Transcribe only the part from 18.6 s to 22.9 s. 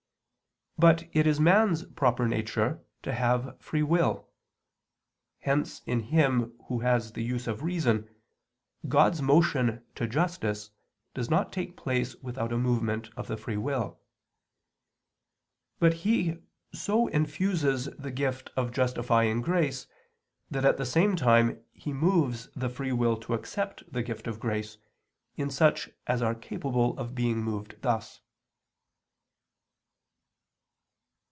justifying grace that at the same time He moves the